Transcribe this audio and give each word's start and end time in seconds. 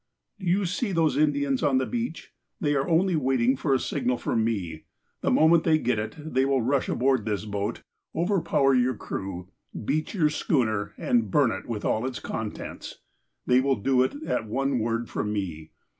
"Do 0.39 0.47
you 0.47 0.65
see 0.65 0.93
those 0.93 1.15
Indians 1.15 1.61
on 1.61 1.77
the 1.77 1.85
beach? 1.85 2.33
They 2.59 2.73
are 2.73 2.89
only 2.89 3.15
waiting 3.15 3.55
for 3.55 3.71
a 3.71 3.79
signal 3.79 4.17
from 4.17 4.43
me. 4.43 4.85
The 5.21 5.29
moment 5.29 5.63
they 5.63 5.77
get 5.77 5.99
it, 5.99 6.15
they 6.17 6.43
will 6.43 6.63
rush 6.63 6.89
aboard 6.89 7.23
this 7.27 7.45
boat, 7.45 7.83
overpower 8.15 8.73
your 8.73 8.95
crew, 8.95 9.51
beach 9.85 10.15
your 10.15 10.31
schooner, 10.31 10.93
and 10.97 11.29
burn 11.29 11.51
it 11.51 11.67
with 11.67 11.85
all 11.85 12.07
its 12.07 12.17
con 12.19 12.49
tents. 12.49 12.95
They 13.45 13.61
will 13.61 13.75
do 13.75 14.01
it 14.01 14.15
at 14.23 14.47
one 14.47 14.79
word 14.79 15.07
from 15.07 15.31
me. 15.31 15.69